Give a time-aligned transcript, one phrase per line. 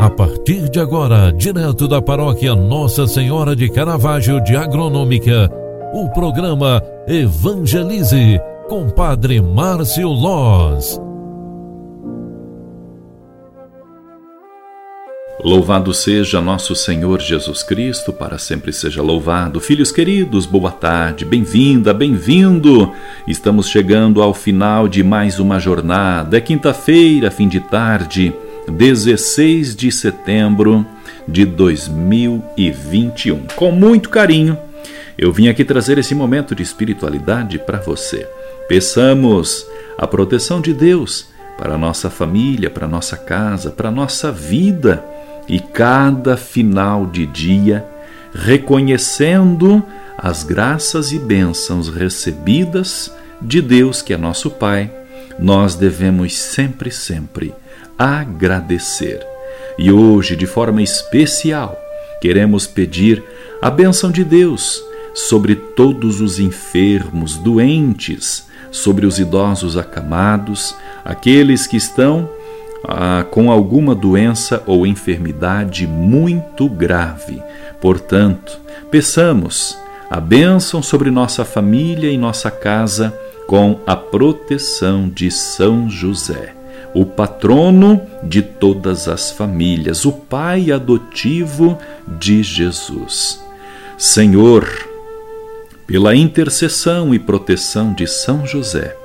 [0.00, 5.50] A partir de agora, direto da paróquia Nossa Senhora de Caravaggio de Agronômica,
[5.92, 10.98] o programa Evangelize com Padre Márcio Loz.
[15.44, 19.60] Louvado seja nosso Senhor Jesus Cristo, para sempre seja louvado.
[19.60, 22.90] Filhos queridos, boa tarde, bem-vinda, bem-vindo.
[23.28, 26.38] Estamos chegando ao final de mais uma jornada.
[26.38, 28.34] É quinta-feira, fim de tarde.
[28.70, 30.86] 16 de setembro
[31.26, 33.46] de 2021.
[33.54, 34.58] Com muito carinho,
[35.18, 38.26] eu vim aqui trazer esse momento de espiritualidade para você.
[38.68, 39.66] Peçamos
[39.98, 45.04] a proteção de Deus para nossa família, para nossa casa, para nossa vida
[45.46, 47.84] e cada final de dia,
[48.32, 49.82] reconhecendo
[50.16, 53.12] as graças e bênçãos recebidas
[53.42, 54.90] de Deus, que é nosso Pai,
[55.38, 57.54] nós devemos sempre, sempre
[58.00, 59.20] agradecer.
[59.78, 61.78] E hoje, de forma especial,
[62.18, 63.22] queremos pedir
[63.60, 71.76] a bênção de Deus sobre todos os enfermos, doentes, sobre os idosos acamados, aqueles que
[71.76, 72.26] estão
[72.88, 77.42] ah, com alguma doença ou enfermidade muito grave.
[77.82, 78.58] Portanto,
[78.90, 79.76] peçamos
[80.08, 83.12] a bênção sobre nossa família e nossa casa
[83.46, 86.59] com a proteção de São José
[86.94, 93.42] o patrono de todas as famílias, o pai adotivo de Jesus.
[93.96, 94.66] Senhor,
[95.86, 98.96] pela intercessão e proteção de São José,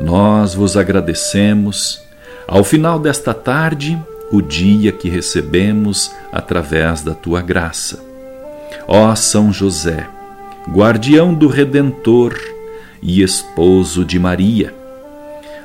[0.00, 2.02] nós vos agradecemos
[2.46, 3.98] ao final desta tarde,
[4.30, 8.02] o dia que recebemos através da tua graça.
[8.86, 10.06] Ó São José,
[10.68, 12.38] guardião do Redentor
[13.00, 14.74] e esposo de Maria,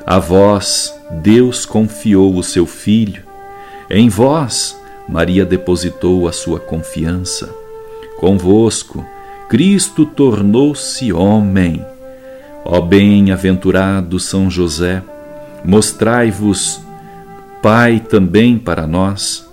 [0.07, 3.23] a vós Deus confiou o seu Filho.
[3.89, 7.53] Em vós, Maria depositou a sua confiança.
[8.17, 9.05] Convosco,
[9.49, 11.85] Cristo tornou-se homem.
[12.63, 15.03] Ó bem-aventurado São José,
[15.65, 16.79] mostrai-vos
[17.61, 19.45] Pai também para nós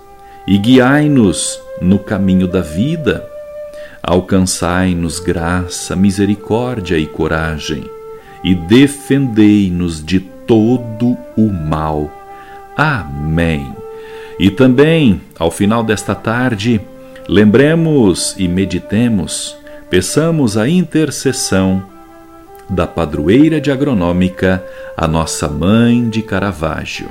[0.47, 3.29] e guiai-nos no caminho da vida.
[4.01, 7.85] Alcançai-nos graça, misericórdia e coragem
[8.45, 12.11] e defendei-nos de todo o mal.
[12.77, 13.75] Amém.
[14.39, 16.81] E também, ao final desta tarde,
[17.29, 19.57] lembremos e meditemos,
[19.89, 21.85] peçamos a intercessão
[22.69, 24.65] da padroeira de agronômica,
[24.97, 27.09] a nossa mãe de Caravaggio.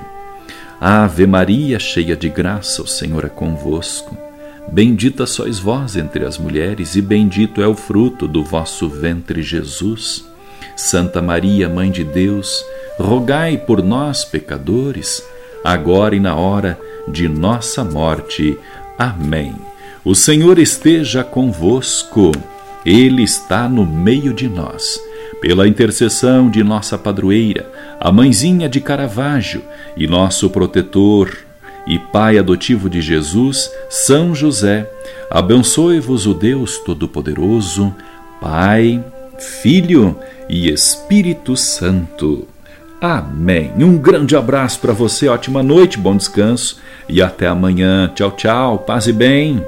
[0.82, 4.18] Ave Maria, cheia de graça, o Senhor é convosco.
[4.70, 10.26] Bendita sois vós entre as mulheres, e bendito é o fruto do vosso ventre, Jesus.
[10.76, 12.66] Santa Maria, Mãe de Deus,
[13.00, 15.24] rogai por nós, pecadores,
[15.64, 18.58] agora e na hora de nossa morte.
[18.98, 19.56] Amém.
[20.04, 22.32] O Senhor esteja convosco,
[22.86, 25.00] Ele está no meio de nós.
[25.42, 29.62] Pela intercessão de nossa padroeira, a Mãezinha de Caravaggio,
[29.96, 31.38] e nosso protetor
[31.86, 34.90] e Pai adotivo de Jesus, São José,
[35.30, 37.94] abençoe-vos o Deus Todo-Poderoso,
[38.40, 39.04] Pai,
[39.38, 40.18] Filho
[40.48, 42.48] e Espírito Santo.
[43.04, 43.70] Amém.
[43.78, 48.10] Um grande abraço para você, ótima noite, bom descanso e até amanhã.
[48.16, 49.62] Tchau, tchau, paz e bem.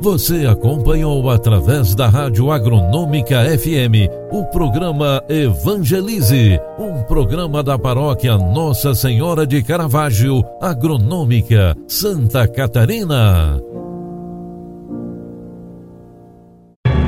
[0.00, 8.92] Você acompanhou através da Rádio Agronômica FM o programa Evangelize, um programa da paróquia Nossa
[8.92, 13.60] Senhora de Caravaggio, Agronômica, Santa Catarina.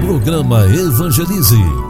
[0.01, 1.90] Programa Evangelize